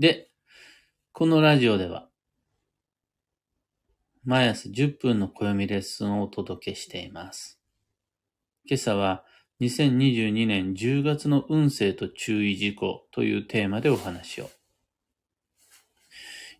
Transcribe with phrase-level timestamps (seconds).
[0.00, 0.30] で、
[1.12, 2.08] このラジオでは、
[4.24, 7.60] 毎朝10分の暦レッスンをお届けしています。
[8.64, 9.26] 今朝は
[9.60, 14.48] 2022年10月の運勢と注意事項というテーマでお話を。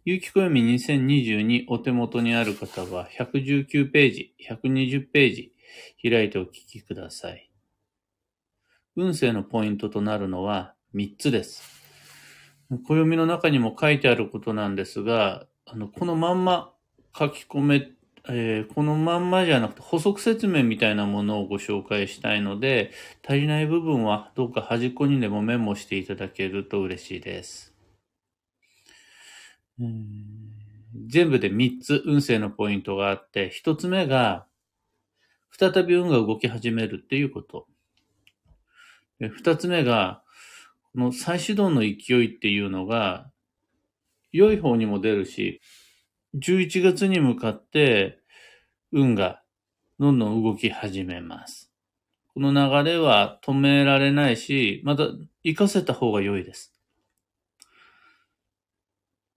[0.05, 5.55] 有機暦2022お手元にある方は119ページ、120ページ
[6.03, 7.51] 開いてお聞きください。
[8.97, 11.80] 運勢のポイントとなるのは3つです。
[12.79, 16.73] 暦の中にも書いてあることなんですが、あの、このまんま
[17.19, 17.89] 書き込め、
[18.29, 22.93] えーこのまんまじゃなくて補足説明みたいなものをご紹介したいので、
[23.27, 27.75] 足りない部分はどうか端っこにでもメモしていただけると嬉しいです。
[29.81, 30.61] うん
[31.07, 34.47] 全部で3つ運勢のポイントがあって、1つ目が、
[35.59, 37.67] 再び運が動き始めるっていうこと。
[39.19, 40.23] で2つ目が、
[40.93, 43.31] この再始動の勢いっていうのが、
[44.33, 45.61] 良い方にも出るし、
[46.35, 48.21] 11月に向かって
[48.93, 49.43] 運が
[49.99, 51.73] どんどん動き始めます。
[52.35, 55.09] この流れは止められないし、また
[55.45, 56.73] 活かせた方が良いです。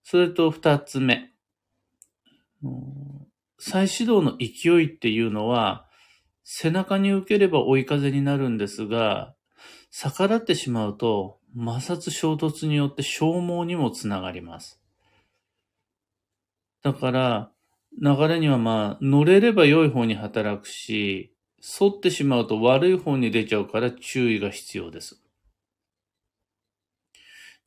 [0.03, 1.31] それと二つ目。
[3.59, 5.87] 再始動の勢いっていうのは、
[6.43, 9.35] 背中に受ければ追い風になるんですが、
[9.89, 14.79] 逆らってしまうと摩擦衝突によって消耗にもつながります。
[16.81, 17.51] だから、
[18.01, 25.21] 流れにはまあ、乗れれば良い方に働くし、反ってしまうと悪い方に出ちゃうから注意が必要です。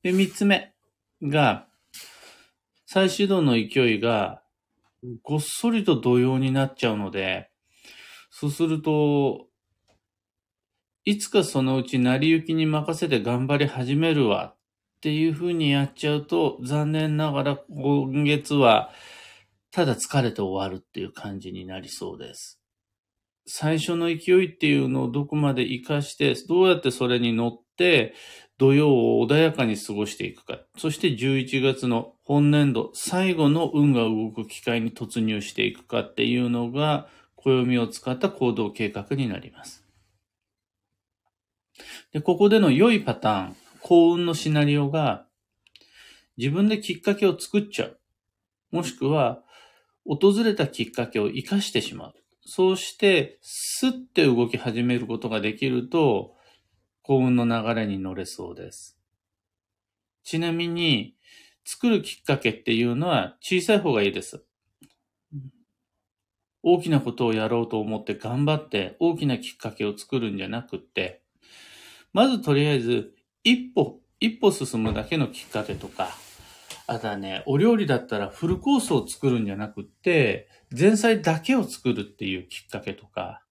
[0.03, 0.75] で、三つ目
[1.23, 1.67] が、
[2.87, 4.43] 再始動の勢いが、
[5.23, 7.51] ごっそりと土曜になっちゃうので、
[8.31, 9.46] そうすると、
[11.09, 14.59] いつかそのうち成り行きに任せて頑張り始めるわっ
[15.01, 18.91] ていう風にやっちゃうと、残念ながら今月は
[19.71, 22.61] ただ疲れて終わるっていう感じになりそうです。
[23.47, 28.13] 最初の勢いっていうのをどこまで活かして、どうやってそれに乗って、
[28.59, 30.59] 土曜を穏やかに過ごしていくか。
[30.77, 39.86] そして11月の本年度最後の運が動く機会に突入していくかっていうのが、暦を使った行動計画になります。
[42.13, 45.27] で、ここでの良いパターン、幸運のシナリオが、
[46.37, 47.99] 自分できっかけを作っちゃう。
[48.71, 49.43] もしくは、
[50.05, 52.15] 訪れたきっかけを活かしてしまう。
[52.41, 56.37] そうして、スッて動き始めることができると、
[57.03, 58.99] 幸運の流れに乗れそうです。
[60.25, 61.17] ちなみに、
[61.67, 64.45] 作るきっかけっていうのは小さい方がいいです。
[66.63, 71.23] 大きなことをやろうと思って頑張って大きなきっかけを作るんじゃなくって、
[72.17, 73.13] まずとりあえず
[73.45, 76.09] 一歩、一歩進むだけのきっかけとか、
[76.87, 83.43] あとはね、お料理だったらフルコースを作るんじゃなくって、前菜だけを作るっていうきっかけとか、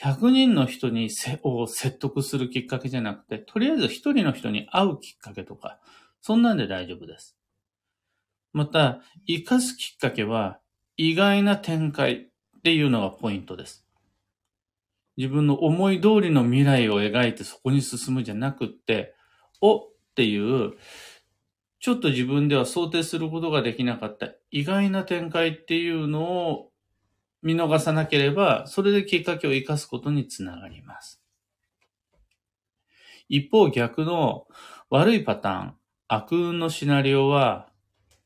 [0.00, 5.80] 100人の人にせを説得するきっかけじゃなくて、とりあえず1人の人に会うきっかけとか、
[6.20, 7.36] そんなんで大丈夫です。
[8.52, 10.60] また、活かすきっかけは、
[10.96, 12.14] 意外な展開
[12.58, 13.83] っていうのがポイントです。
[15.16, 19.14] 自分の思い通りの未来を描いてそこに進むじゃなくって、
[19.60, 20.72] おっていう、
[21.80, 26.70] ちょっと自分では想定することができなかった意外な展開っていうのを
[27.42, 31.22] 見逃さなければ、それできっかけを生かすことにつながります。
[33.28, 34.46] 一方逆の
[34.88, 35.74] 悪いパターン、
[36.08, 37.68] 悪運のシナリオは、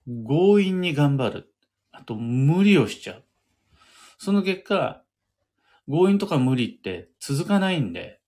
[0.06, 1.54] 強引に頑張る。
[1.91, 3.25] あと、無理をしちゃう。
[4.19, 5.03] その結果、
[5.88, 8.21] 強引とか無理って続かないんで、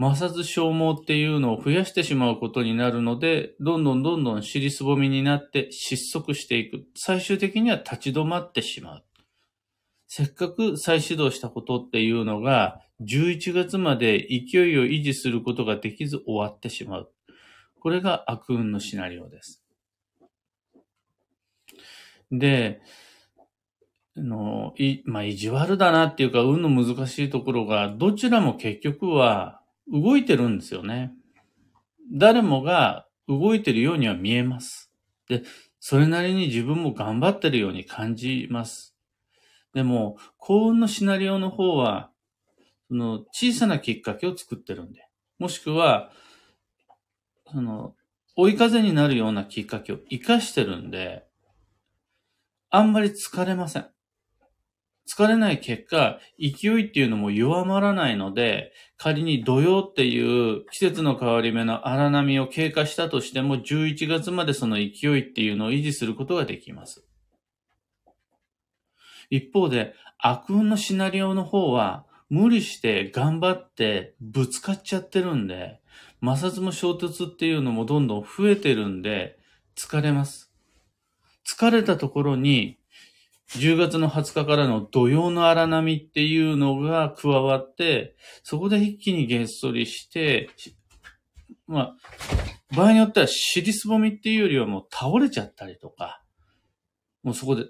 [0.00, 6.84] 摩擦消耗っていうのを増やしてしまうことになるので、どんどんどんどん尻すぼみになって失速していく。
[6.96, 9.04] 最終的には立ち止まってしまう。
[10.08, 17.12] せっかく再始動したことっていうのが、11月まで勢いを維持することができず終わってしまう。
[17.80, 19.62] これが悪運のシナリオです。
[22.32, 22.80] で、
[24.16, 31.12] の、い、まあ、意地悪だなっていうか、運の難しいところが、どちらも結局は動いてるんですよね。
[32.12, 34.92] 誰もが動いてるようには見えます。
[35.28, 35.42] で、
[35.80, 38.94] それなりに自分も頑張ってるように感じます。
[39.74, 42.10] でも、幸運のシナリオの方は、
[42.88, 45.08] その小さなきっかけを作ってるんで。
[45.38, 46.10] もしくは、
[47.50, 47.94] その、
[48.36, 51.26] 追い風になるようなきっかけを活かしてるんで、
[52.70, 53.93] あんまり疲れません。
[55.06, 67.06] 疲れない結果、勢いっていうのも弱まらないので、仮に土曜っていう季節の変わり目の荒波を経過したとしても、11月までその勢いっていうのを維持することができます。
[69.30, 75.80] 一方で、悪運のシナリオの方は、無理して頑張ってぶつかっちゃってるんで、
[76.24, 79.38] 摩擦も衝突っていうのもどんどん増えてるんで、
[79.76, 80.50] 疲れます。
[81.46, 82.78] 疲れたところに、
[83.50, 90.50] 10月の20日からの土曜の荒波っていうのが加わって、そこで一気にげっそりして、
[91.66, 91.96] まあ、
[92.74, 96.22] 場合によっては尻すぼみっていうよりはもう倒れちゃったりとか、
[97.22, 97.66] もうそこで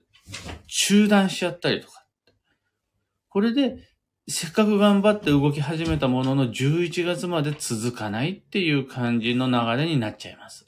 [0.66, 2.04] 中断しちゃったりとか。
[3.28, 3.76] これで、
[4.26, 10.66] せっかく頑張って動き始めたものの11月まで続かないっていう感じの流れになっちゃいます。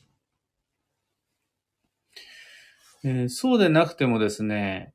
[3.09, 4.93] えー、そうでなくてもですね、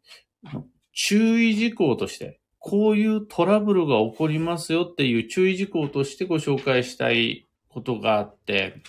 [0.93, 8.81] 注意事項として、こういうトラブルが起こりますよっていう注意事項としてご紹介したいことがあって、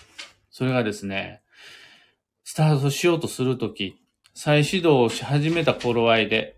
[0.51, 1.41] それがですね、
[2.43, 3.95] スタートしようとするとき、
[4.35, 6.57] 再始動し始めた頃合いで、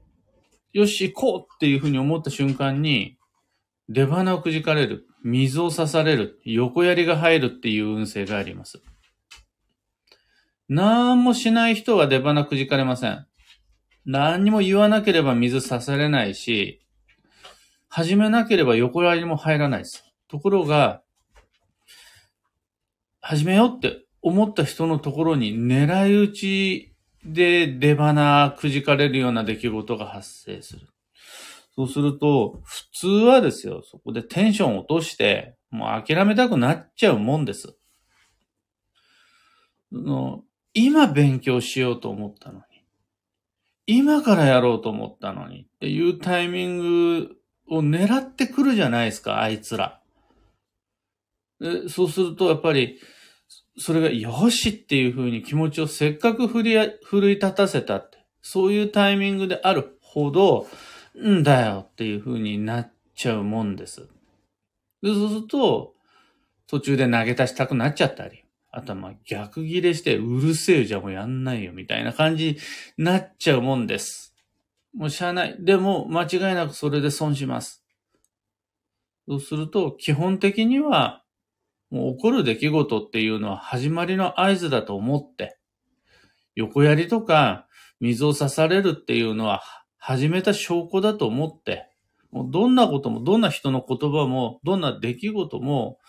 [0.74, 3.16] よし、行こうっていうふうに思った瞬間に、
[3.90, 8.82] 出花をくじかれる、水を刺される、横槍が入るっていう運勢があります。
[10.68, 13.28] 何もしない人は出花くじかれません。
[14.06, 16.82] 何にも言わなければ水刺されないし、
[17.88, 20.04] 始めなければ横槍も入らないです。
[20.28, 21.02] ところが、
[23.22, 30.88] 始めようって思った人のところに狙い撃ちで出花くじかれるような出来事が発生する。
[31.76, 37.76] そうすると、普通はですよ、そこでテンション落として、もう諦めたくなっちゃうもんです。
[39.92, 40.44] の
[40.76, 42.64] 今勉強しようと思ったのに。
[43.88, 47.38] 今からやろうと思ったのにっていうタイミング
[47.68, 50.02] を狙ってくるじゃないですか、あいつら。
[51.60, 53.00] でそうすると、やっぱり、
[53.78, 60.68] それがよしっていう風に気持ちをせっかく振り、奮い立たせたって、そういうタイミングであるほど、
[61.18, 64.10] んだよっていう風になっちゃうもんです。
[65.02, 65.94] でそうすると、
[66.68, 68.45] 途中で投げ出したくなっちゃったり、
[68.76, 72.58] あとはま逆ギレして、うるせえじゃもうやんないよみたいな感じ
[72.98, 74.36] になっちゃうもんです。
[74.94, 75.56] もうしゃあない。
[75.58, 77.86] でも間違いなくそれで損します。
[79.30, 81.24] そうすると、基本的には、
[81.90, 85.58] もう起こる出来事っていうのは始まりの合図だと思って、
[86.56, 87.68] 横やりとか
[88.02, 89.64] 水を刺されるっていうのは
[89.98, 91.88] 始めた証拠だと思って、
[92.32, 96.00] もうどんなことも、どんな人の言葉も、どんな出来事も、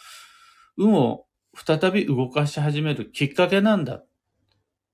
[0.77, 1.26] 運を
[1.65, 4.07] 再び動かし始めるきっかけなんだっ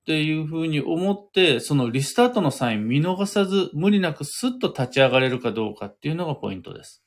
[0.05, 7.05] ていうふうに思って、そのリスタートのサイン見逃さず、無理なくスッと立ち上がれるかどうかっていうのがポイントです。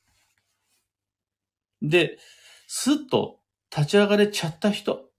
[1.82, 2.18] で、
[2.66, 3.40] スッと
[3.74, 5.10] 立ち上がれちゃった人、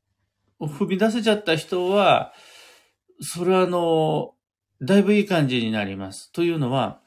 [0.60, 2.34] 踏み出せちゃった人は、
[3.22, 4.34] それはあの、
[4.82, 6.32] だいぶいい感じになります。
[6.32, 7.02] というのは、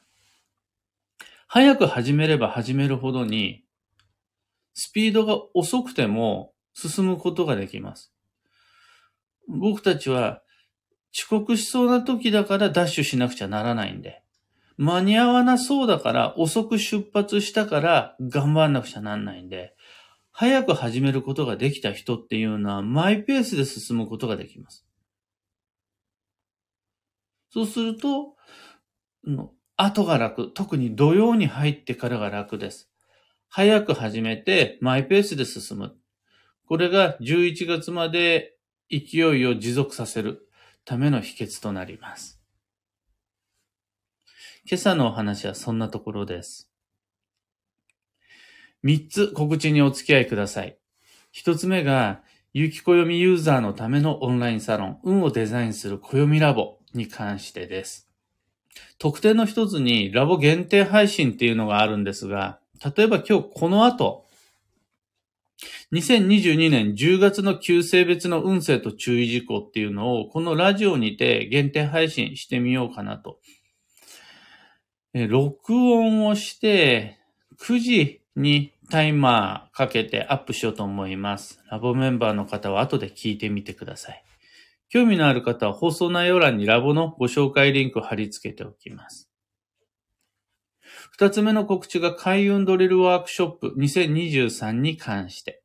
[1.47, 3.65] 早く始めれば始めるほどに、
[4.73, 8.13] スピードが遅くても進むことができます。
[9.47, 10.41] 僕たちは
[11.13, 14.23] 遅刻しそうな時だからダッシュしなくちゃならないんで、
[14.77, 19.75] 間に合わなそうだから遅く出発したから頑張んなくちゃなんないんで、
[20.31, 24.85] 早く始めることができた人っていうのはマイペースで進むことができます。
[27.51, 28.37] そうすると、
[29.75, 30.51] 後が楽。
[30.53, 32.89] 特に土曜に入ってからが楽です。
[33.49, 35.95] 早く始めてマイペースで進む。
[36.71, 38.55] これが11月まで
[38.89, 40.47] 勢いを持続させる
[40.85, 42.39] ための秘訣となります。
[44.65, 46.71] 今朝のお話はそんなところです。
[48.85, 50.77] 3つ告知にお付き合いください。
[51.35, 52.21] 1つ目が、
[52.53, 58.07] 有機暦ユーザーのためのオンラインサロン、運をデザインする暦ラボに関してです。
[58.97, 62.61] 特典の一つにラボ限定配信っていうのがあるんですが、
[62.95, 64.30] 例えば今日この後、
[65.93, 73.39] 2022年10月の旧性別の運勢と注意事項っていうのを、このラジオにて限定配信してみようかなと。
[75.13, 77.19] え録音をして、
[77.59, 81.61] 9時にタイマーかけてアップしようと思います。
[81.69, 84.23] ラボメンバーの方は後で聞いてみてください。
[84.87, 89.29] 興味のある方は放送内容欄にラボのご紹介リンクを貼り付けておきます。
[91.11, 95.60] 二つ目の告知が開運ドリルワークショップ2023に関して。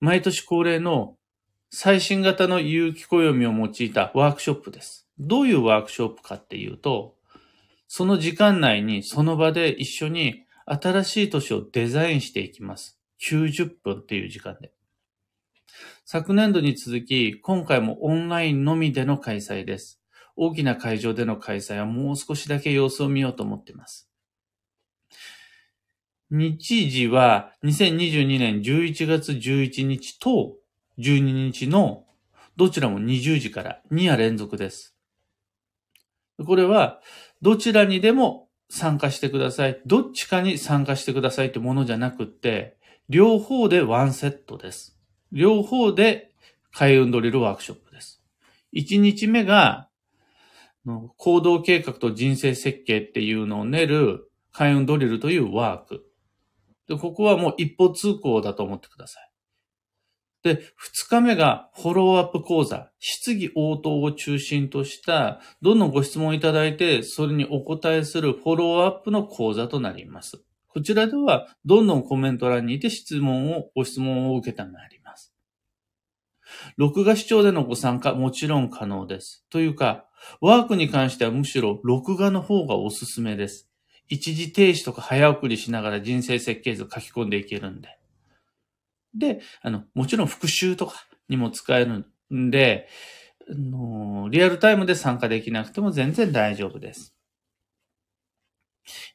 [0.00, 1.16] 毎年恒例の
[1.70, 5.06] 最新型の有機暦を用いたワークショップです。
[5.18, 7.14] どういうワークショップかっていうと、
[7.86, 12.98] その時間内にその場で一緒に新しい年をデザインしていきます。
[13.22, 14.72] 90分っていう時間で。
[16.04, 20.00] 昨年度に続き、今回もオンラインのみでの開催です。
[20.34, 24.09] 大きな会場での開催はもう少しだけ様子を見ようと思っています。
[26.30, 30.54] 日時は2022年11月11日と
[30.98, 32.04] 12日の
[32.56, 34.94] どちらも20時から2夜連続です。
[36.46, 37.00] これは
[37.42, 39.80] どちらにでも参加してください。
[39.86, 42.76] どっちかに参加してくださいってものじゃなくって、
[43.08, 44.96] 両方でワンセットです。
[45.32, 46.30] 両方で
[46.72, 48.22] 開運ドリルワークショップです。
[48.74, 49.88] 1日目が
[51.16, 56.09] 行動計画と人生設計っていうのを練る開運ドリルというワーク。
[56.90, 59.30] で、ここはもう一歩通行だと思ってください。
[60.42, 70.42] で、二日目がフォローアップ講座、質疑応答を中心とした、どんどんご質問いただいて、それにお答えするフォローアップの講座となります。
[70.66, 75.32] こちらでは、どんどんコメント欄にいて質問を、ご質問を受けたまります。
[76.76, 79.46] 録画視聴でのご参加、もちろん可能です。
[79.48, 80.06] というか、
[80.40, 83.69] ワークに関してはむしろ録画の方がおすすめです。
[84.10, 87.96] 一時停止とか早送りしながら人生設計図書き込んでいけるんで。
[89.14, 92.88] で、あの、もちろん復習とかにも使えるんで、
[93.48, 97.14] あのリアルタイムで参加できなくても全然大丈夫です。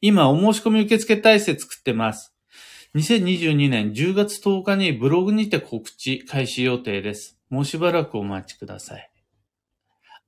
[0.00, 2.34] 今、お申し込み受付体制作ってます。
[2.94, 7.38] 2022年10月10日にブログにて告知開始予定です。
[7.50, 9.10] もうしばらくお待ちください。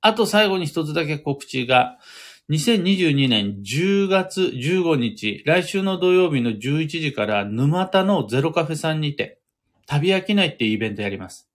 [0.01, 1.97] あと最後に一つだけ告知が、
[2.49, 9.39] 2022年10月15日、来週の土曜日の11時から沼田のゼロカフェさんにて、
[9.85, 11.47] 旅飽きないっていうイベントやります。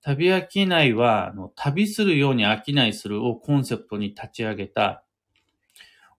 [0.00, 5.02] 旅飽きないは、あの旅するように飽きないするをコンセプトに立ち上げた、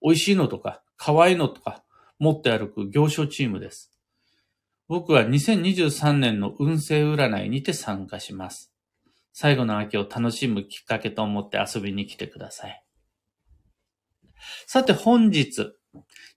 [0.01, 1.81] 美味しいのとか、可愛いのとか、
[2.19, 3.93] 持って歩く行商チームです。
[4.89, 8.73] 僕は2023年の運勢占いにて参加します。
[9.31, 12.83] 最後の秋を楽しむきっかけと思って遊びに来てください。
[14.67, 15.73] さて本日、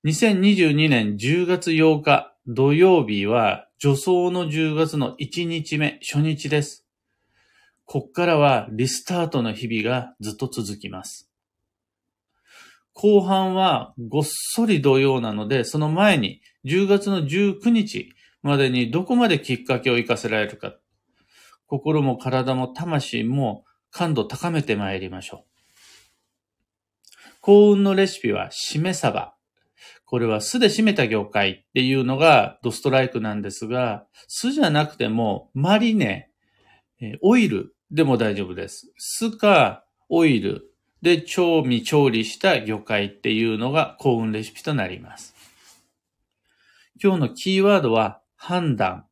[0.05, 6.87] 2022年10月8日土曜日は助走の10月の1日目、初日です。
[7.85, 11.31] こっからはリスタートの日々がずっと続きます。
[12.95, 20.75] 後半はごっそり土曜なので、その前に10月の19日までにどこまできっかけを活かせられるか。
[21.67, 25.52] 心も体も魂も感度高めて参りましょう。
[27.43, 29.35] 幸運のレシピはしめ鯖。
[30.05, 36.31] これは酢で締めた魚介っていうのがドストライクなんですが、酢じゃなくてもマリネ、
[37.21, 38.93] オイルでも大丈夫です。
[38.97, 40.73] 酢かオイル
[41.03, 45.35] で調味調理した魚介っていうのが幸運レシピとなります。
[47.03, 49.07] 今日のキーワードは判断、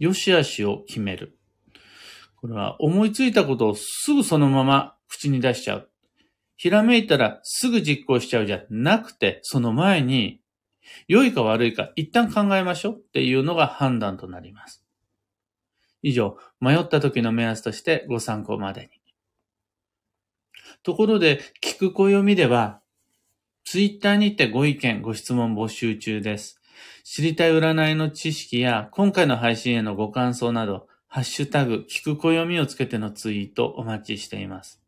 [0.00, 1.38] 良し悪しを決める。
[2.34, 5.90] これは思いついたことをすぐそのまま口に出しちゃう。
[6.56, 10.40] ひらめいたらすぐ実行しちゃうじゃなくて、その前に
[11.08, 14.84] 良いか悪いか一旦考えましょうっていうのが判断となります。
[16.02, 18.88] 以上、迷った時の目安としてご参考までに。
[20.82, 22.80] ところで、聞く暦では、
[23.64, 26.60] ツイッターにてご意見、ご質問募集中です。
[27.02, 34.85] 知りたい占いの知識や、今回の配信へのご感想など、ハッシュタグ、聞く暦をつけてのツイートお待ちしています。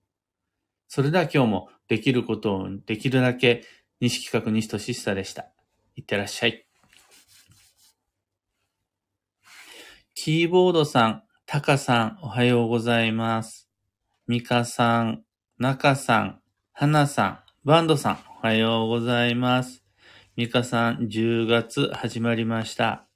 [0.88, 3.62] それでは今日もできることをできるだけ
[4.00, 5.46] 西企画西俊久でした。
[5.96, 6.66] いってらっしゃい。
[10.14, 13.68] キーボードさん、タカさん、おはようございます。
[14.26, 15.24] ミカさん、
[15.58, 16.40] ナカさん、
[16.72, 19.84] ハナさん、バンドさん、おはようございます。
[20.36, 23.06] ミカさん、10月始まりました。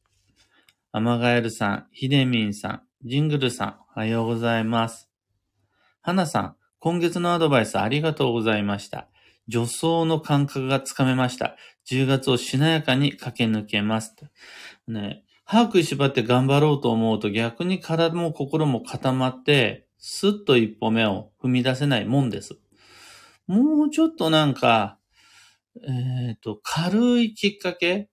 [0.92, 5.08] アマガエルさん、ヒデミンさん、ジングルさん、おはようございます。
[6.02, 9.06] ハナさん、今月のアドバイスありがとうございました。
[9.48, 11.54] 助走の感覚がつかめました。
[11.88, 14.16] 10月をしなやかに駆け抜けます。
[14.88, 22.58] ね、歯食いしばって頑張ろうと思うと逆に体も心も固まって、スッと一歩目を踏み出せないもんです。
[23.46, 24.98] もうちょっとなんか、
[25.86, 28.08] えっ、ー、と、軽いきっかけ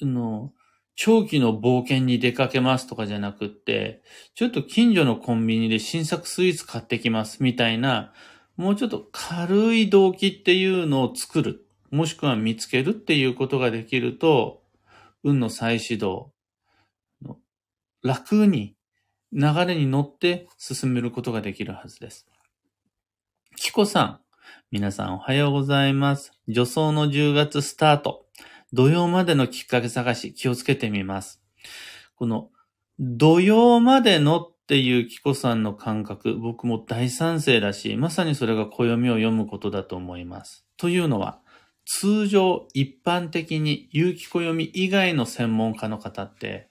[0.00, 0.52] の、
[0.96, 4.02] 長期の冒険に出かけますとかじゃなくって、
[4.34, 8.12] ちょっと近所のコンビニで新作スイーツ買ってきますみたいな、
[8.56, 14.62] もうちょっと軽い動機っていうのを作る、もしくは見つけるっていうことができると、
[15.24, 16.32] 運の再始動、
[18.02, 18.76] 楽に
[19.32, 22.26] 流れに乗って進めることができるはずです。
[23.56, 24.20] キコさん、
[24.70, 26.32] 皆さんおはようございます。
[26.46, 28.26] 女装の10月スタート。
[28.74, 31.40] 土曜までのきっかけ探し気をつけてみます。
[32.16, 32.50] この
[32.98, 40.66] 土曜までのっていうキコさんの感覚、僕も大賛成だし、まさにそれが暦を読むことだと思います。
[40.76, 41.40] というのは、
[41.86, 46.68] 通常一般的に有機暦以外の専門家の方って、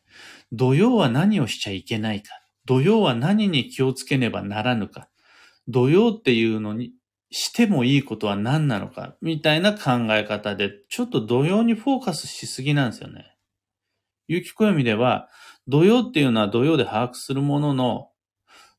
[0.52, 2.34] 土曜は何をしちゃいけないか、
[2.66, 5.08] 土曜は何に気をつけねばならぬか、
[5.70, 6.92] 土曜っていうのに
[7.36, 13.36] してもいいことは何なのか、みたいな考え方で、ちょっと土曜にフォーカスしすぎなんですよね。
[14.28, 15.30] 有機暦では、
[15.68, 18.10] 土曜っていうのは土曜で把握するものの、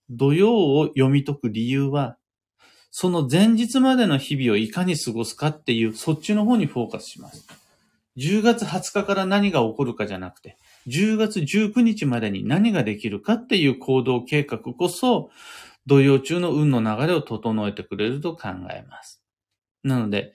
[0.09, 2.17] 土曜を読み解く理由は、
[2.93, 7.49] その前日までの日々をいかに過ごすかっていう、そっちの方にフォーカスします。
[8.19, 10.57] 10月20日から何が起こるかじゃなくて、
[10.87, 15.31] 10月19日までに何ができるかっていう行動計画こそ、
[15.87, 19.23] 土曜中の運の流れを整えてくれると考えます。
[19.83, 20.35] なので、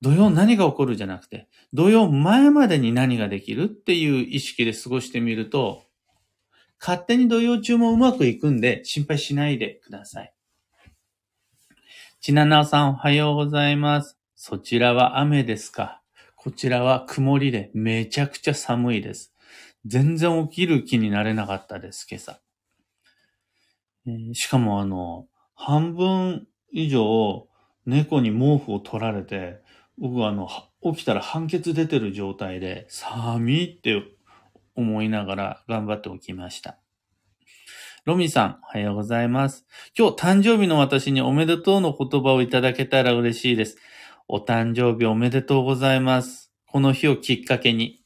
[0.00, 5.82] 土曜何が起こるじゃなくて、土曜前までに何ができるっていう意識で過ごしてみると、
[6.80, 10.32] 勝手に土曜中もうまくいくんで心配しないでください。
[12.20, 14.16] ちななおさんおはようございます。
[14.36, 16.00] そちらは雨ですか？
[16.36, 19.34] こちらは曇りでめちゃくちゃ寒いです。
[19.84, 22.40] 全然起きる気になれなかったです、今朝。
[24.10, 27.48] えしかもあの、半分以上
[27.86, 29.60] 猫に毛布を取られて、
[29.98, 30.48] 僕はあの、
[30.82, 34.02] 起きたら判決出てる状態で、寒いって
[34.74, 36.78] 思いながら頑張って起きました。
[38.04, 39.66] ロミさん、おはようございます。
[39.96, 43.76] 今日誕生日の私におめでとうの言葉をいただけたら嬉しいです。
[44.28, 46.52] お誕生日おめでとうございます。
[46.66, 48.02] この日をきっかけに、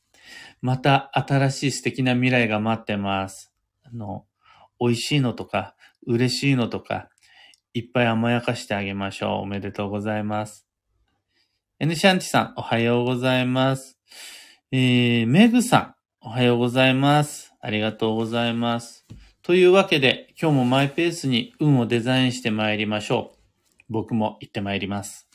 [0.61, 3.53] また新しい素敵な未来が待ってます。
[3.85, 4.25] あの、
[4.83, 5.77] 美味しいのとか、
[6.09, 7.09] 嬉しいのとか、
[7.73, 9.43] いっぱい甘やかしてあげましょう。
[9.43, 10.67] おめでとうございます。
[11.79, 13.97] N シャンティさん、おはようございます。
[14.73, 17.55] えー、メグさん、おはようございます。
[17.61, 19.07] ありがとうございます。
[19.43, 23.39] というわけで、今日もマイペースに運をデザインして参りましょう。
[23.89, 25.29] 僕も行って参ります。